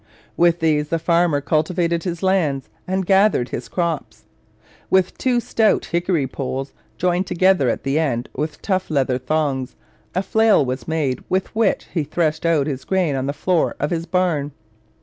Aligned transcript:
With 0.35 0.61
these 0.61 0.89
the 0.89 0.97
farmer 0.97 1.41
cultivated 1.41 2.05
his 2.05 2.23
lands 2.23 2.69
and 2.87 3.05
gathered 3.05 3.49
his 3.49 3.67
crops. 3.69 4.23
With 4.89 5.15
two 5.19 5.39
stout 5.39 5.85
hickory 5.85 6.25
poles, 6.25 6.73
joined 6.97 7.27
together 7.27 7.69
at 7.69 7.83
the 7.83 7.99
end 7.99 8.27
with 8.33 8.63
tough 8.63 8.89
leather 8.89 9.19
thongs, 9.19 9.75
a 10.15 10.23
flail 10.23 10.65
was 10.65 10.87
made 10.87 11.19
with 11.29 11.55
which 11.55 11.85
he 11.93 12.03
threshed 12.03 12.47
out 12.47 12.65
his 12.65 12.83
grain 12.83 13.15
on 13.15 13.27
the 13.27 13.31
floor 13.31 13.75
of 13.79 13.91
his 13.91 14.07
barn. 14.07 14.53